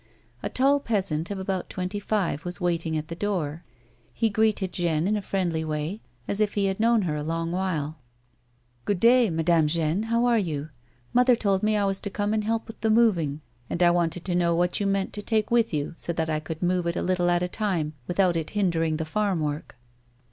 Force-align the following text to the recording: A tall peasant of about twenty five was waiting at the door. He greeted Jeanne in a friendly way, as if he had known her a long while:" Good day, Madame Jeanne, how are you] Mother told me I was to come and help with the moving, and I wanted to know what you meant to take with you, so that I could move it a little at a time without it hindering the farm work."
A 0.41 0.49
tall 0.49 0.79
peasant 0.79 1.29
of 1.29 1.37
about 1.37 1.69
twenty 1.69 1.99
five 1.99 2.43
was 2.43 2.59
waiting 2.59 2.97
at 2.97 3.07
the 3.07 3.15
door. 3.15 3.63
He 4.11 4.31
greeted 4.31 4.73
Jeanne 4.73 5.05
in 5.07 5.15
a 5.15 5.21
friendly 5.21 5.63
way, 5.63 6.01
as 6.27 6.39
if 6.41 6.55
he 6.55 6.65
had 6.65 6.79
known 6.79 7.03
her 7.03 7.15
a 7.15 7.21
long 7.21 7.51
while:" 7.51 7.99
Good 8.85 8.99
day, 8.99 9.29
Madame 9.29 9.67
Jeanne, 9.67 10.01
how 10.09 10.25
are 10.25 10.39
you] 10.39 10.69
Mother 11.13 11.35
told 11.35 11.61
me 11.61 11.77
I 11.77 11.85
was 11.85 11.99
to 11.99 12.09
come 12.09 12.33
and 12.33 12.43
help 12.43 12.65
with 12.65 12.81
the 12.81 12.89
moving, 12.89 13.41
and 13.69 13.83
I 13.83 13.91
wanted 13.91 14.25
to 14.25 14.33
know 14.33 14.55
what 14.55 14.79
you 14.79 14.87
meant 14.87 15.13
to 15.13 15.21
take 15.21 15.51
with 15.51 15.71
you, 15.71 15.93
so 15.97 16.11
that 16.13 16.31
I 16.31 16.39
could 16.39 16.63
move 16.63 16.87
it 16.87 16.95
a 16.95 17.03
little 17.03 17.29
at 17.29 17.43
a 17.43 17.47
time 17.47 17.93
without 18.07 18.35
it 18.35 18.49
hindering 18.49 18.97
the 18.97 19.05
farm 19.05 19.39
work." 19.39 19.75